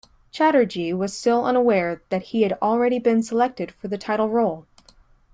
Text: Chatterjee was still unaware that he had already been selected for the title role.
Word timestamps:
Chatterjee 0.31 0.93
was 0.93 1.15
still 1.15 1.45
unaware 1.45 2.01
that 2.09 2.23
he 2.23 2.41
had 2.41 2.53
already 2.59 2.97
been 2.97 3.21
selected 3.21 3.71
for 3.73 3.87
the 3.87 3.99
title 3.99 4.29
role. 4.29 4.65